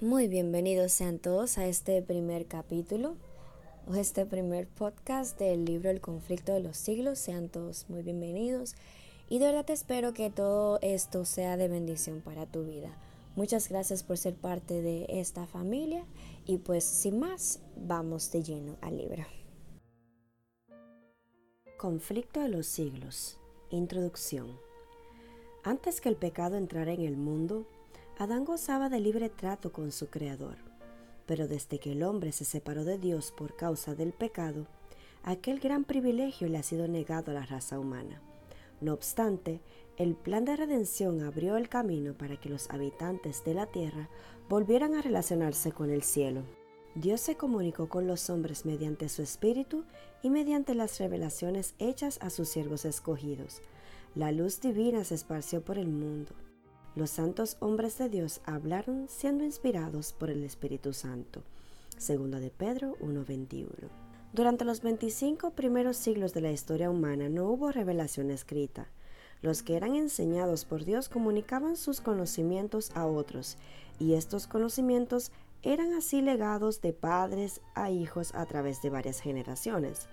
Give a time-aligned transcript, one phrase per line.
[0.00, 3.16] Muy bienvenidos sean todos a este primer capítulo
[3.88, 7.18] o este primer podcast del libro El conflicto de los siglos.
[7.18, 8.76] Sean todos muy bienvenidos
[9.28, 12.96] y de verdad te espero que todo esto sea de bendición para tu vida.
[13.34, 16.04] Muchas gracias por ser parte de esta familia
[16.46, 19.26] y pues sin más, vamos de lleno al libro.
[21.76, 23.36] Conflicto de los siglos.
[23.70, 24.60] Introducción.
[25.64, 27.66] Antes que el pecado entrara en el mundo,
[28.18, 30.56] Adán gozaba de libre trato con su Creador.
[31.24, 34.66] Pero desde que el hombre se separó de Dios por causa del pecado,
[35.22, 38.20] aquel gran privilegio le ha sido negado a la raza humana.
[38.80, 39.60] No obstante,
[39.96, 44.08] el plan de redención abrió el camino para que los habitantes de la tierra
[44.48, 46.42] volvieran a relacionarse con el cielo.
[46.96, 49.84] Dios se comunicó con los hombres mediante su espíritu
[50.24, 53.62] y mediante las revelaciones hechas a sus siervos escogidos.
[54.16, 56.34] La luz divina se esparció por el mundo
[56.98, 61.42] los santos hombres de Dios hablaron siendo inspirados por el Espíritu Santo.
[61.96, 63.68] Segunda de Pedro 1.21.
[64.32, 68.88] Durante los 25 primeros siglos de la historia humana no hubo revelación escrita.
[69.42, 73.58] Los que eran enseñados por Dios comunicaban sus conocimientos a otros,
[74.00, 75.30] y estos conocimientos
[75.62, 80.08] eran así legados de padres a hijos a través de varias generaciones.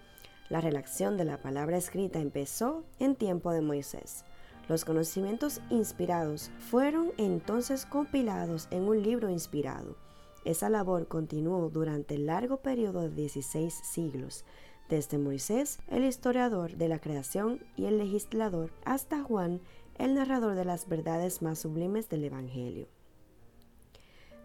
[0.50, 4.24] La relación de la palabra escrita empezó en tiempo de Moisés.
[4.68, 9.96] Los conocimientos inspirados fueron entonces compilados en un libro inspirado.
[10.44, 14.44] Esa labor continuó durante el largo periodo de 16 siglos,
[14.90, 19.62] desde Moisés, el historiador de la creación y el legislador, hasta Juan,
[19.98, 22.88] el narrador de las verdades más sublimes del Evangelio.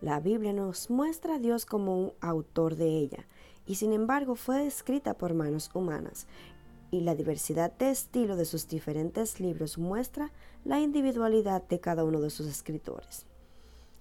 [0.00, 3.26] La Biblia nos muestra a Dios como un autor de ella,
[3.66, 6.26] y sin embargo fue escrita por manos humanas,
[6.90, 10.32] y la diversidad de estilo de sus diferentes libros muestra
[10.64, 13.26] la individualidad de cada uno de sus escritores.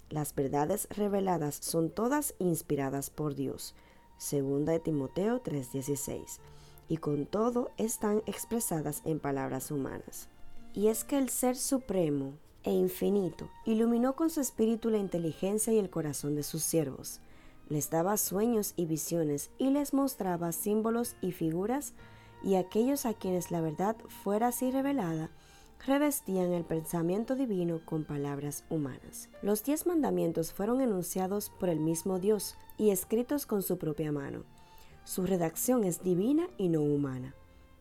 [0.10, 3.76] Las verdades reveladas son todas inspiradas por Dios,
[4.18, 6.40] segunda de Timoteo 3:16,
[6.88, 10.28] y con todo están expresadas en palabras humanas.
[10.74, 12.34] Y es que el Ser Supremo
[12.64, 17.22] e Infinito iluminó con su espíritu la inteligencia y el corazón de sus siervos,
[17.70, 21.94] les daba sueños y visiones y les mostraba símbolos y figuras
[22.44, 25.30] y aquellos a quienes la verdad fuera así revelada,
[25.86, 29.30] revestían el pensamiento divino con palabras humanas.
[29.42, 34.44] Los diez mandamientos fueron enunciados por el mismo Dios y escritos con su propia mano.
[35.04, 37.34] Su redacción es divina y no humana.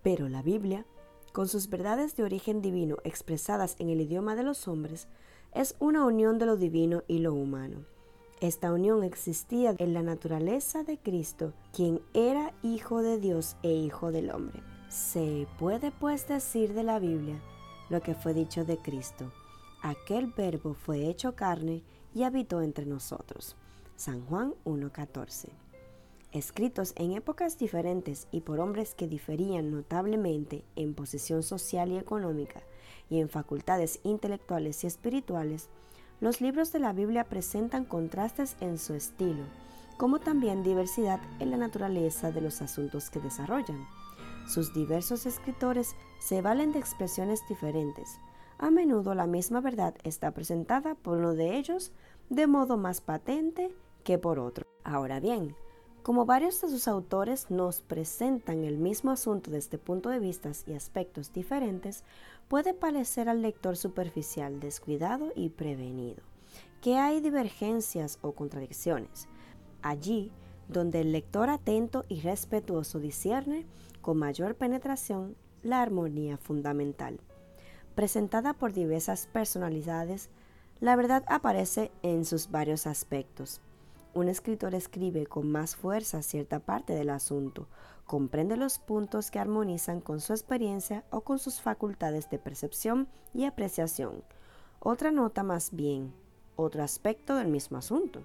[0.03, 0.87] Pero la Biblia,
[1.33, 5.09] con sus verdades de origen divino expresadas en el idioma de los hombres,
[5.53, 7.85] es una unión de lo divino y lo humano.
[8.41, 14.13] Esta unión existía en la naturaleza de Cristo, quien era Hijo de Dios e Hijo
[14.13, 14.63] del hombre.
[14.89, 17.43] Se puede pues decir de la Biblia
[17.91, 19.33] lo que fue dicho de Cristo.
[19.83, 21.83] Aquel verbo fue hecho carne
[22.15, 23.57] y habitó entre nosotros.
[23.97, 25.49] San Juan 1.14.
[26.31, 32.63] Escritos en épocas diferentes y por hombres que diferían notablemente en posición social y económica
[33.11, 35.69] y en facultades intelectuales y espirituales,
[36.21, 39.45] los libros de la Biblia presentan contrastes en su estilo,
[39.97, 43.87] como también diversidad en la naturaleza de los asuntos que desarrollan.
[44.49, 48.19] Sus diversos escritores se valen de expresiones diferentes.
[48.59, 51.93] A menudo la misma verdad está presentada por uno de ellos
[52.31, 53.71] de modo más patente
[54.03, 54.65] que por otro.
[54.85, 55.55] Ahora bien,
[56.03, 60.75] como varios de sus autores nos presentan el mismo asunto desde puntos de vista y
[60.75, 62.05] aspectos diferentes,
[62.49, 66.23] puede parecer al lector superficial, descuidado y prevenido,
[66.81, 69.29] que hay divergencias o contradicciones.
[69.83, 70.33] Allí,
[70.69, 73.67] donde el lector atento y respetuoso discierne
[74.01, 77.21] con mayor penetración la armonía fundamental.
[77.95, 80.31] Presentada por diversas personalidades,
[80.81, 83.61] la verdad aparece en sus varios aspectos,
[84.15, 87.69] un escritor escribe con más fuerza cierta parte del asunto,
[88.07, 93.45] comprende los puntos que armonizan con su experiencia o con sus facultades de percepción y
[93.45, 94.25] apreciación.
[94.81, 96.13] Otra nota más bien,
[96.57, 98.23] otro aspecto del mismo asunto.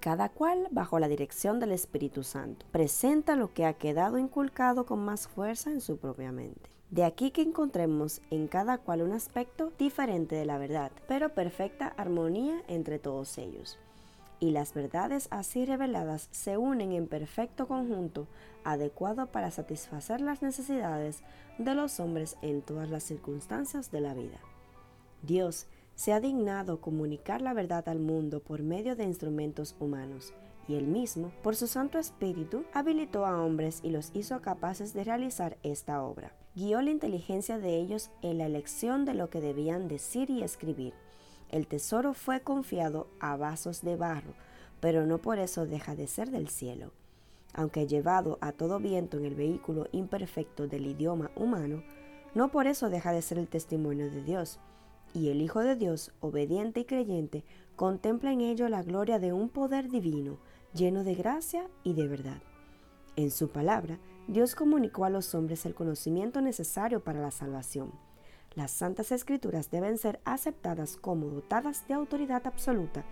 [0.00, 5.04] Cada cual, bajo la dirección del Espíritu Santo, presenta lo que ha quedado inculcado con
[5.04, 6.70] más fuerza en su propia mente.
[6.90, 11.88] De aquí que encontremos en cada cual un aspecto diferente de la verdad, pero perfecta
[11.96, 13.78] armonía entre todos ellos
[14.40, 18.26] y las verdades así reveladas se unen en perfecto conjunto
[18.64, 21.22] adecuado para satisfacer las necesidades
[21.58, 24.38] de los hombres en todas las circunstancias de la vida.
[25.22, 30.32] Dios se ha dignado comunicar la verdad al mundo por medio de instrumentos humanos,
[30.68, 35.02] y él mismo, por su Santo Espíritu, habilitó a hombres y los hizo capaces de
[35.02, 36.32] realizar esta obra.
[36.54, 40.92] Guió la inteligencia de ellos en la elección de lo que debían decir y escribir,
[41.50, 44.34] El tesoro fue confiado a vasos de barro,
[44.80, 46.92] pero no por eso deja de ser del cielo.
[47.54, 51.82] Aunque llevado a todo viento en el vehículo imperfecto del idioma humano,
[52.34, 54.60] no por eso deja de ser el testimonio de Dios.
[55.14, 57.44] Y el Hijo de Dios, obediente y creyente,
[57.76, 60.38] contempla en ello la gloria de un poder divino,
[60.74, 62.42] lleno de gracia y de verdad.
[63.16, 63.98] En su palabra,
[64.28, 67.92] Dios comunicó a los hombres el conocimiento necesario para la salvación.
[68.58, 73.04] Las santas escrituras deben ser aceptadas como dotadas de autoridad absoluta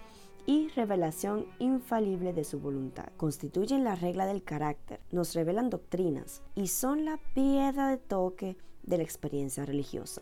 [0.45, 3.11] y revelación infalible de su voluntad.
[3.17, 8.97] Constituyen la regla del carácter, nos revelan doctrinas y son la piedra de toque de
[8.97, 10.21] la experiencia religiosa.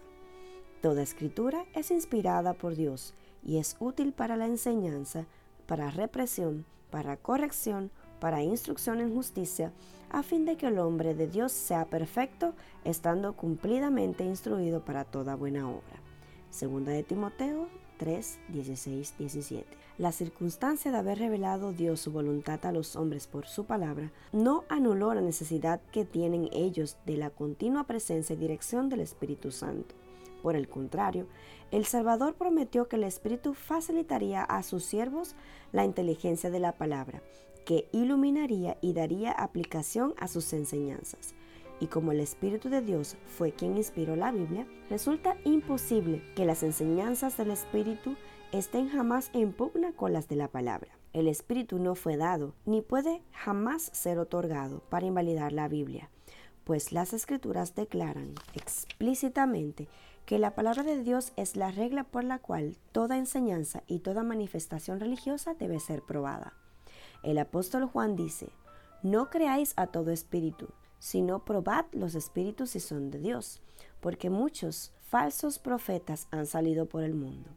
[0.83, 5.25] Toda escritura es inspirada por Dios y es útil para la enseñanza,
[5.67, 7.91] para represión, para corrección,
[8.25, 9.71] para instrucción en justicia,
[10.09, 15.37] a fin de que el hombre de Dios sea perfecto, estando cumplidamente instruido para toda
[15.37, 16.01] buena obra.
[16.49, 17.69] Segunda de Timoteo
[17.99, 19.67] 3, 16, 17.
[19.99, 24.65] La circunstancia de haber revelado Dios su voluntad a los hombres por su palabra no
[24.71, 29.95] anuló la necesidad que tienen ellos de la continua presencia y dirección del Espíritu Santo.
[30.43, 31.27] Por el contrario,
[31.71, 35.35] el Salvador prometió que el Espíritu facilitaría a sus siervos
[35.73, 37.21] la inteligencia de la palabra
[37.65, 41.35] que iluminaría y daría aplicación a sus enseñanzas.
[41.81, 46.63] Y como el Espíritu de Dios fue quien inspiró la Biblia, resulta imposible que las
[46.63, 48.17] enseñanzas del Espíritu
[48.53, 50.97] estén jamás en pugna con las de la palabra.
[51.13, 56.11] El Espíritu no fue dado, ni puede jamás ser otorgado para invalidar la Biblia,
[56.65, 59.89] pues las Escrituras declaran explícitamente
[60.27, 64.23] que la palabra de Dios es la regla por la cual toda enseñanza y toda
[64.23, 66.55] manifestación religiosa debe ser probada.
[67.25, 68.51] El apóstol Juan dice,
[69.03, 70.69] no creáis a todo espíritu,
[70.99, 73.63] sino probad los espíritus si son de Dios,
[74.01, 77.51] porque muchos falsos profetas han salido por el mundo.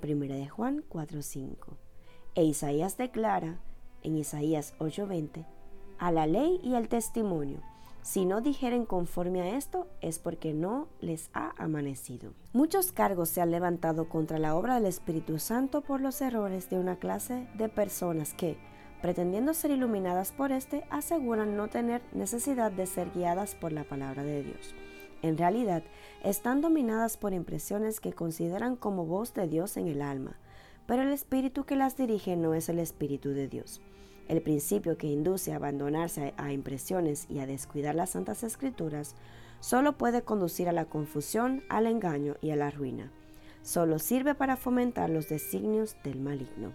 [0.00, 1.76] Primera de Juan 4:5.
[2.34, 3.60] E Isaías declara
[4.02, 5.46] en Isaías 8:20,
[5.98, 7.60] a la ley y al testimonio,
[8.02, 12.32] si no dijeren conforme a esto, es porque no les ha amanecido.
[12.54, 16.78] Muchos cargos se han levantado contra la obra del Espíritu Santo por los errores de
[16.78, 18.56] una clase de personas que,
[19.00, 24.22] pretendiendo ser iluminadas por éste, aseguran no tener necesidad de ser guiadas por la palabra
[24.22, 24.74] de Dios.
[25.22, 25.82] En realidad,
[26.24, 30.36] están dominadas por impresiones que consideran como voz de Dios en el alma,
[30.86, 33.80] pero el espíritu que las dirige no es el espíritu de Dios.
[34.28, 39.14] El principio que induce a abandonarse a impresiones y a descuidar las santas escrituras
[39.60, 43.10] solo puede conducir a la confusión, al engaño y a la ruina.
[43.62, 46.72] Solo sirve para fomentar los designios del maligno.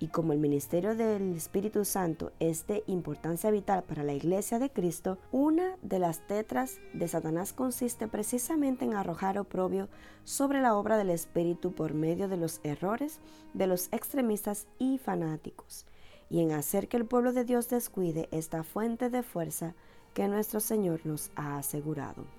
[0.00, 4.70] Y como el ministerio del Espíritu Santo es de importancia vital para la Iglesia de
[4.70, 9.88] Cristo, una de las tetras de Satanás consiste precisamente en arrojar oprobio
[10.22, 13.18] sobre la obra del Espíritu por medio de los errores
[13.54, 15.84] de los extremistas y fanáticos,
[16.30, 19.74] y en hacer que el pueblo de Dios descuide esta fuente de fuerza
[20.14, 22.37] que nuestro Señor nos ha asegurado.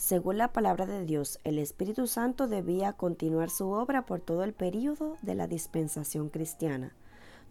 [0.00, 4.54] Según la palabra de Dios, el Espíritu Santo debía continuar su obra por todo el
[4.54, 6.94] período de la dispensación cristiana.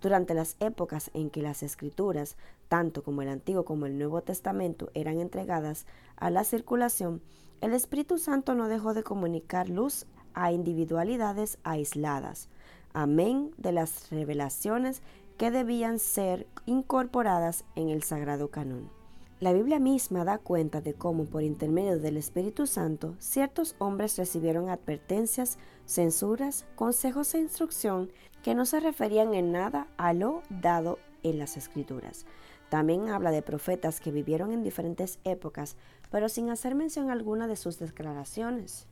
[0.01, 2.37] Durante las épocas en que las escrituras,
[2.67, 5.85] tanto como el Antiguo como el Nuevo Testamento, eran entregadas
[6.15, 7.21] a la circulación,
[7.61, 12.49] el Espíritu Santo no dejó de comunicar luz a individualidades aisladas.
[12.93, 15.03] Amén de las revelaciones
[15.37, 18.98] que debían ser incorporadas en el sagrado canon.
[19.39, 24.67] La Biblia misma da cuenta de cómo por intermedio del Espíritu Santo ciertos hombres recibieron
[24.67, 28.11] advertencias, censuras, consejos e instrucción
[28.43, 32.25] que no se referían en nada a lo dado en las Escrituras.
[32.67, 35.77] También habla de profetas que vivieron en diferentes épocas,
[36.11, 38.87] pero sin hacer mención alguna de sus declaraciones.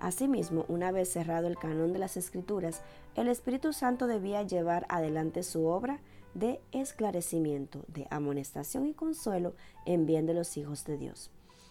[0.00, 2.82] Asimismo, una vez cerrado el canon de las Escrituras,
[3.14, 6.00] el Espíritu Santo debía llevar adelante su obra
[6.38, 9.54] de esclarecimiento, de amonestación y consuelo
[9.86, 11.30] en bien de los hijos de Dios.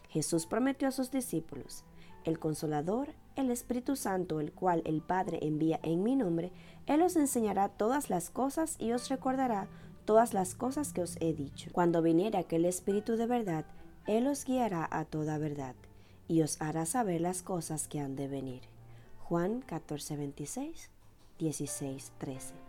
[0.10, 1.84] Jesús prometió a sus discípulos,
[2.24, 6.52] el consolador, el Espíritu Santo, el cual el Padre envía en mi nombre,
[6.88, 9.68] Él os enseñará todas las cosas y os recordará
[10.06, 11.70] todas las cosas que os he dicho.
[11.72, 13.66] Cuando viniere aquel Espíritu de verdad,
[14.08, 15.76] Él os guiará a toda verdad
[16.28, 18.62] y os hará saber las cosas que han de venir.
[19.20, 20.90] Juan 14, 26,
[21.38, 22.65] 16, 13.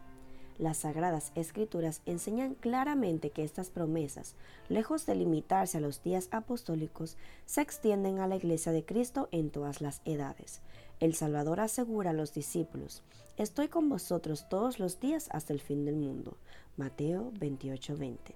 [0.59, 4.35] Las sagradas escrituras enseñan claramente que estas promesas,
[4.69, 9.51] lejos de limitarse a los días apostólicos, se extienden a la iglesia de Cristo en
[9.51, 10.63] todas las edades.
[10.99, 13.03] El Salvador asegura a los discípulos,
[13.37, 16.39] Estoy con vosotros todos los días hasta el fin del mundo.
[16.79, 18.35] Mateo 28:20.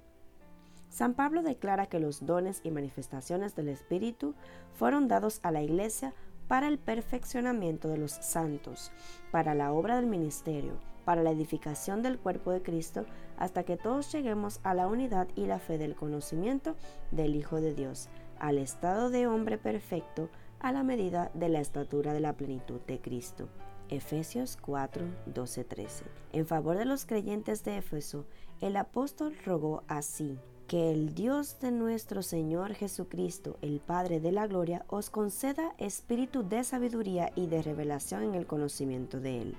[0.91, 4.35] San Pablo declara que los dones y manifestaciones del Espíritu
[4.75, 6.13] fueron dados a la iglesia
[6.49, 8.91] para el perfeccionamiento de los santos,
[9.31, 14.13] para la obra del ministerio, para la edificación del cuerpo de Cristo, hasta que todos
[14.13, 16.77] lleguemos a la unidad y la fe del conocimiento
[17.11, 20.29] del Hijo de Dios, al estado de hombre perfecto,
[20.61, 23.49] a la medida de la estatura de la plenitud de Cristo.
[23.89, 26.05] Efesios 4, 12, 13.
[26.33, 28.25] En favor de los creyentes de Éfeso,
[28.61, 30.39] el apóstol rogó así
[30.71, 36.49] que el Dios de nuestro Señor Jesucristo, el Padre de la Gloria, os conceda espíritu
[36.49, 39.55] de sabiduría y de revelación en el conocimiento de Él,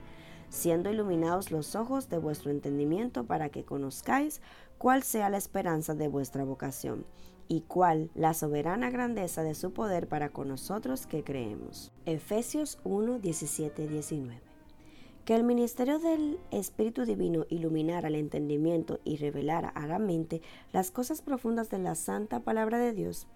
[0.51, 4.41] siendo iluminados los ojos de vuestro entendimiento para que conozcáis
[4.77, 7.05] cuál sea la esperanza de vuestra vocación
[7.47, 11.91] y cuál la soberana grandeza de su poder para con nosotros que creemos.
[12.05, 14.51] Efesios 1, 17, 19
[15.25, 20.41] que el ministerio del Espíritu Divino iluminara el entendimiento y revelara a la mente
[20.73, 23.27] las cosas profundas de la santa palabra de Dios.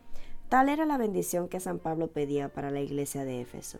[0.49, 3.79] Tal era la bendición que San Pablo pedía para la iglesia de Éfeso.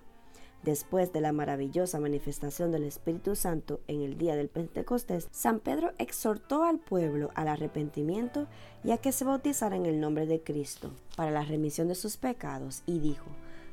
[0.65, 5.91] Después de la maravillosa manifestación del Espíritu Santo en el día del Pentecostés, San Pedro
[6.00, 8.48] exhortó al pueblo al arrepentimiento
[8.84, 12.17] y a que se bautizara en el nombre de Cristo para la remisión de sus
[12.17, 13.27] pecados y dijo,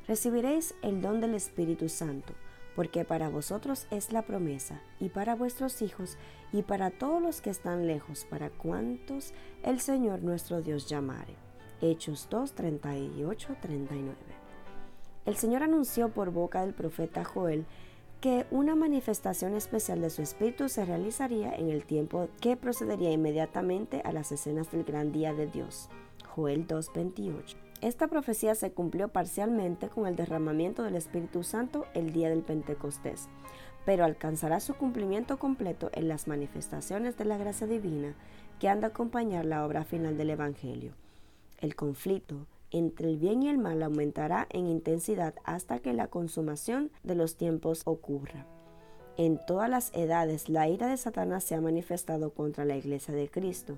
[0.07, 2.35] recibiréis el don del Espíritu Santo
[2.75, 6.17] porque para vosotros es la promesa, y para vuestros hijos,
[6.51, 9.31] y para todos los que están lejos, para cuantos
[9.61, 11.35] el Señor nuestro Dios llamare.
[11.81, 14.42] Hechos 2, 38, 39.
[15.25, 17.65] El Señor anunció por boca del profeta Joel
[18.19, 24.01] que una manifestación especial de su espíritu se realizaría en el tiempo que procedería inmediatamente
[24.03, 25.89] a las escenas del gran día de Dios.
[26.27, 27.55] Joel 2.28.
[27.81, 33.27] Esta profecía se cumplió parcialmente con el derramamiento del Espíritu Santo el día del Pentecostés,
[33.85, 38.15] pero alcanzará su cumplimiento completo en las manifestaciones de la gracia divina
[38.59, 40.93] que han de acompañar la obra final del Evangelio.
[41.59, 46.91] El conflicto entre el bien y el mal aumentará en intensidad hasta que la consumación
[47.03, 48.45] de los tiempos ocurra.
[49.15, 53.29] En todas las edades la ira de Satanás se ha manifestado contra la iglesia de
[53.29, 53.77] Cristo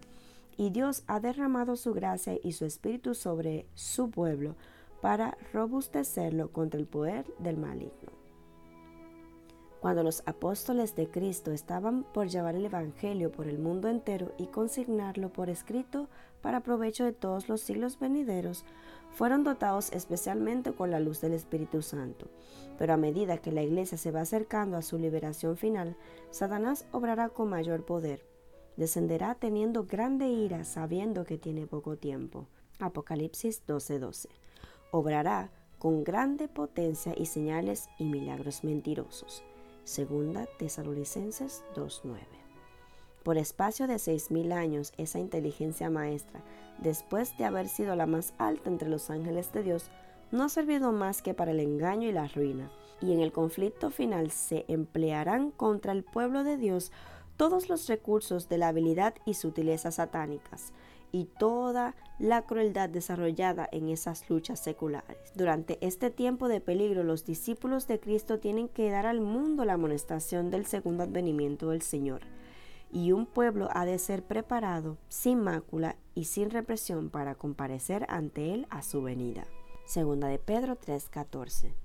[0.57, 4.55] y Dios ha derramado su gracia y su espíritu sobre su pueblo
[5.01, 8.14] para robustecerlo contra el poder del maligno.
[9.85, 14.47] Cuando los apóstoles de Cristo estaban por llevar el Evangelio por el mundo entero y
[14.47, 16.07] consignarlo por escrito
[16.41, 18.65] para provecho de todos los siglos venideros,
[19.11, 22.25] fueron dotados especialmente con la luz del Espíritu Santo.
[22.79, 25.95] Pero a medida que la iglesia se va acercando a su liberación final,
[26.31, 28.25] Satanás obrará con mayor poder
[28.77, 32.47] descenderá teniendo grande ira, sabiendo que tiene poco tiempo.
[32.79, 34.29] Apocalipsis 12:12.
[34.89, 39.43] Obrará con grande potencia y señales y milagros mentirosos.
[39.85, 42.17] Segunda Tesalonicenses 2:9.
[43.21, 46.41] Por espacio de seis mil años, esa inteligencia maestra,
[46.79, 49.91] después de haber sido la más alta entre los ángeles de Dios,
[50.31, 53.91] no ha servido más que para el engaño y la ruina, y en el conflicto
[53.91, 56.91] final se emplearán contra el pueblo de Dios
[57.37, 60.73] todos los recursos de la habilidad y sutilezas satánicas
[61.15, 65.17] y toda la crueldad desarrollada en esas luchas seculares.
[65.33, 69.73] Durante este tiempo de peligro, los discípulos de Cristo tienen que dar al mundo la
[69.73, 72.19] amonestación del segundo advenimiento del Señor.
[72.91, 78.53] Y un pueblo ha de ser preparado sin mácula y sin represión para comparecer ante
[78.53, 79.45] él a su venida.
[79.85, 81.75] Segunda de Pedro 3:14.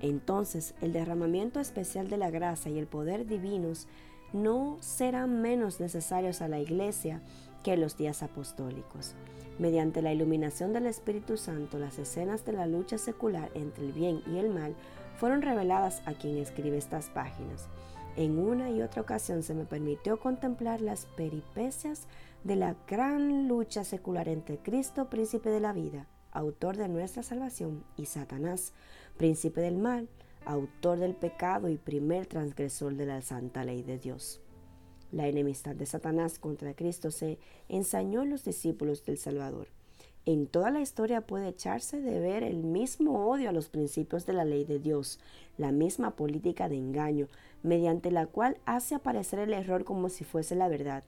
[0.00, 3.86] Entonces, el derramamiento especial de la gracia y el poder divinos
[4.32, 7.22] no serán menos necesarios a la Iglesia
[7.66, 9.16] que los días apostólicos.
[9.58, 14.22] Mediante la iluminación del Espíritu Santo, las escenas de la lucha secular entre el bien
[14.32, 14.76] y el mal
[15.16, 17.66] fueron reveladas a quien escribe estas páginas.
[18.14, 22.06] En una y otra ocasión se me permitió contemplar las peripecias
[22.44, 27.82] de la gran lucha secular entre Cristo, príncipe de la vida, autor de nuestra salvación,
[27.96, 28.74] y Satanás,
[29.16, 30.08] príncipe del mal,
[30.44, 34.40] autor del pecado y primer transgresor de la santa ley de Dios.
[35.12, 39.68] La enemistad de Satanás contra Cristo se ensañó en los discípulos del Salvador.
[40.24, 44.32] En toda la historia puede echarse de ver el mismo odio a los principios de
[44.32, 45.20] la ley de Dios,
[45.56, 47.28] la misma política de engaño,
[47.62, 51.04] mediante la cual hace aparecer el error como si fuese la verdad,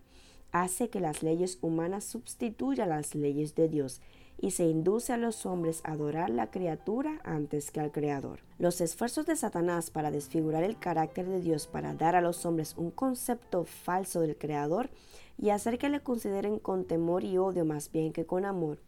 [0.53, 4.01] hace que las leyes humanas sustituyan las leyes de Dios
[4.41, 8.41] y se induce a los hombres a adorar la criatura antes que al Creador.
[8.59, 12.75] Los esfuerzos de Satanás para desfigurar el carácter de Dios, para dar a los hombres
[12.77, 14.91] un concepto falso del Creador
[15.37, 18.79] y hacer que le consideren con temor y odio más bien que con amor,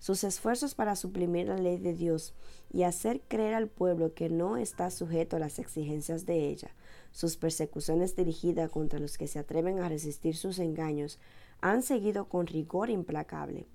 [0.00, 2.34] sus esfuerzos para suprimir la ley de Dios
[2.72, 6.70] y hacer creer al pueblo que no está sujeto a las exigencias de ella,
[7.12, 11.18] sus persecuciones dirigidas contra los que se atreven a resistir sus engaños,
[11.60, 13.66] han seguido con rigor implacable.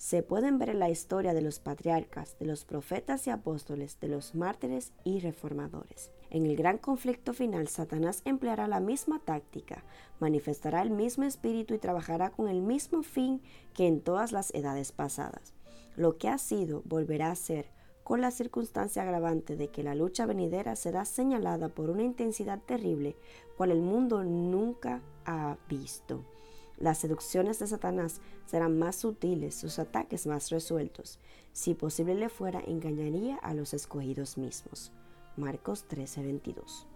[0.00, 4.08] Se pueden ver en la historia de los patriarcas, de los profetas y apóstoles, de
[4.08, 6.10] los mártires y reformadores.
[6.30, 9.84] En el gran conflicto final, Satanás empleará la misma táctica,
[10.18, 13.42] manifestará el mismo espíritu y trabajará con el mismo fin
[13.74, 15.52] que en todas las edades pasadas.
[15.96, 17.66] Lo que ha sido volverá a ser,
[18.02, 23.16] con la circunstancia agravante de que la lucha venidera será señalada por una intensidad terrible,
[23.54, 26.24] cual el mundo nunca ha visto.
[26.80, 31.18] Las seducciones de Satanás serán más sutiles, sus ataques más resueltos.
[31.52, 34.90] Si posible le fuera, engañaría a los escogidos mismos.
[35.36, 36.89] Marcos 13:22.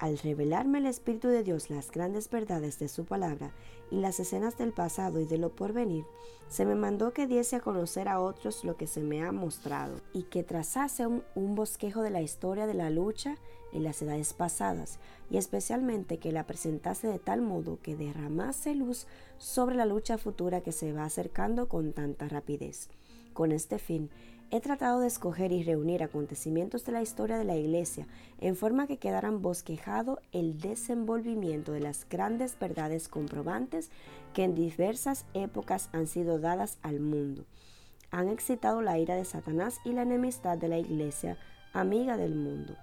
[0.00, 3.52] Al revelarme el Espíritu de Dios las grandes verdades de su palabra
[3.90, 6.06] y las escenas del pasado y de lo porvenir,
[6.48, 10.00] se me mandó que diese a conocer a otros lo que se me ha mostrado
[10.14, 13.36] y que trazase un, un bosquejo de la historia de la lucha
[13.74, 14.98] en las edades pasadas
[15.30, 20.62] y especialmente que la presentase de tal modo que derramase luz sobre la lucha futura
[20.62, 22.88] que se va acercando con tanta rapidez.
[23.34, 24.08] Con este fin,
[24.52, 28.08] He tratado de escoger y reunir acontecimientos de la historia de la Iglesia
[28.40, 33.90] en forma que quedaran bosquejado el desenvolvimiento de las grandes verdades comprobantes
[34.34, 37.44] que en diversas épocas han sido dadas al mundo.
[38.10, 41.38] Han excitado la ira de Satanás y la enemistad de la Iglesia,
[41.72, 42.74] amiga del mundo,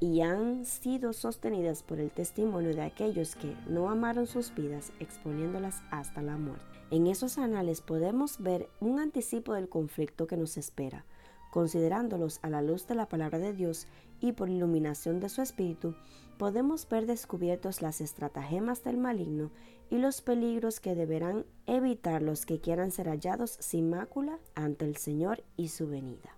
[0.00, 5.80] y han sido sostenidas por el testimonio de aquellos que no amaron sus vidas exponiéndolas
[5.90, 6.67] hasta la muerte.
[6.90, 11.04] En esos anales podemos ver un anticipo del conflicto que nos espera.
[11.50, 13.86] Considerándolos a la luz de la palabra de Dios
[14.20, 15.94] y por iluminación de su espíritu,
[16.38, 19.50] podemos ver descubiertos las estratagemas del maligno
[19.90, 24.96] y los peligros que deberán evitar los que quieran ser hallados sin mácula ante el
[24.96, 26.36] Señor y su venida.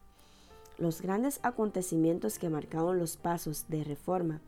[0.78, 4.40] Los grandes acontecimientos que marcaron los pasos de reforma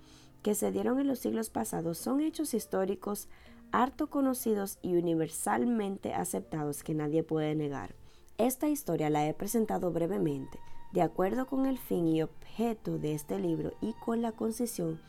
[0.43, 3.29] que se dieron en los siglos pasados son hechos históricos
[3.73, 7.95] harto conocidos y universalmente aceptados que nadie puede negar.
[8.39, 10.59] Esta historia la he presentado brevemente,
[10.93, 15.01] de acuerdo con el fin y objeto de este libro y con la concisión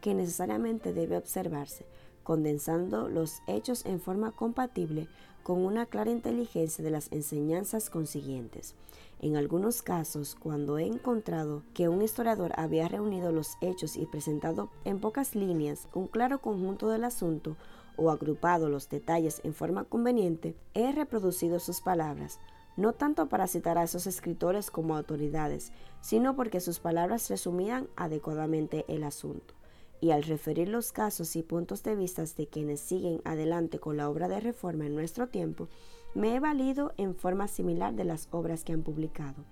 [0.00, 1.86] que necesariamente debe observarse,
[2.22, 5.08] condensando los hechos en forma compatible
[5.42, 8.74] con una clara inteligencia de las enseñanzas consiguientes.
[9.20, 14.70] En algunos casos, cuando he encontrado que un historiador había reunido los hechos y presentado
[14.84, 17.56] en pocas líneas un claro conjunto del asunto,
[17.96, 22.38] o agrupado los detalles en forma conveniente, he reproducido sus palabras,
[22.76, 28.84] no tanto para citar a esos escritores como autoridades, sino porque sus palabras resumían adecuadamente
[28.88, 29.54] el asunto.
[30.00, 34.10] Y al referir los casos y puntos de vista de quienes siguen adelante con la
[34.10, 35.68] obra de reforma en nuestro tiempo,
[36.14, 39.44] me he valido en forma similar de las obras que han publicado.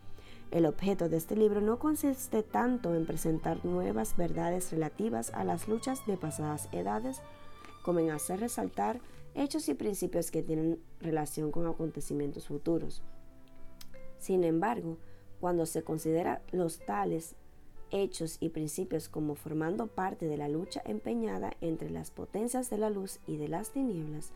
[0.51, 5.67] El objeto de este libro no consiste tanto en presentar nuevas verdades relativas a las
[5.67, 7.23] luchas de pasadas edades,
[7.85, 8.99] como en hacer resaltar
[9.35, 13.03] hechos y principios que tienen relación con acontecimientos futuros.
[14.19, 14.97] Sin embargo,
[15.39, 17.37] cuando se considera los tales
[17.91, 22.89] hechos y principios como formando parte de la lucha empeñada entre las potencias de la
[22.89, 24.33] luz y de las tinieblas,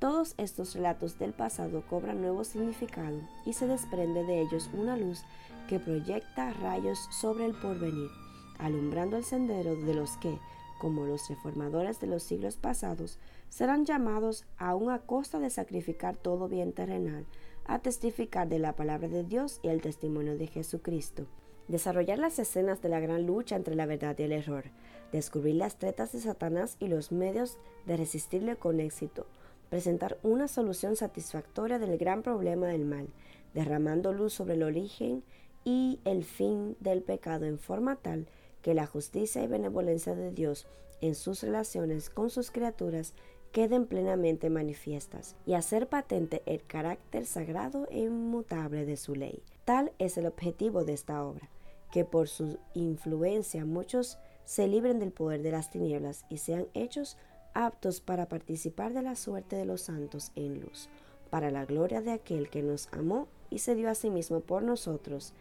[0.00, 5.22] todos estos relatos del pasado cobran nuevo significado y se desprende de ellos una luz
[5.68, 8.10] que proyecta rayos sobre el porvenir,
[8.58, 10.36] alumbrando el sendero de los que,
[10.78, 16.48] como los reformadores de los siglos pasados, serán llamados aún a costa de sacrificar todo
[16.48, 17.26] bien terrenal,
[17.64, 21.26] a testificar de la palabra de Dios y el testimonio de Jesucristo,
[21.68, 24.64] desarrollar las escenas de la gran lucha entre la verdad y el error,
[25.12, 29.26] descubrir las tretas de Satanás y los medios de resistirle con éxito,
[29.68, 33.08] presentar una solución satisfactoria del gran problema del mal,
[33.52, 35.22] derramando luz sobre el origen
[35.64, 38.26] y el fin del pecado en forma tal
[38.62, 40.66] que la justicia y benevolencia de Dios
[41.00, 43.14] en sus relaciones con sus criaturas
[43.52, 49.42] queden plenamente manifiestas y hacer patente el carácter sagrado e inmutable de su ley.
[49.64, 51.48] Tal es el objetivo de esta obra,
[51.90, 57.16] que por su influencia muchos se libren del poder de las tinieblas y sean hechos
[57.54, 60.88] aptos para participar de la suerte de los santos en luz,
[61.30, 64.62] para la gloria de aquel que nos amó y se dio a sí mismo por
[64.62, 65.32] nosotros,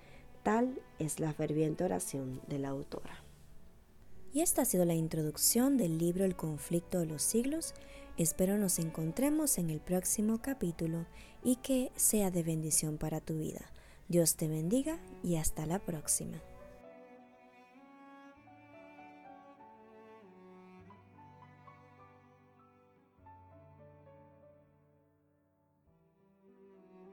[0.47, 3.21] Tal es la ferviente oración de la autora.
[4.31, 7.73] Y esta ha sido la introducción del libro El conflicto de los siglos.
[8.15, 11.05] Espero nos encontremos en el próximo capítulo
[11.43, 13.73] y que sea de bendición para tu vida.
[14.07, 16.41] Dios te bendiga y hasta la próxima.